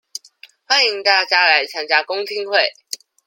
[0.67, 2.71] 歡迎大家來參加公聽會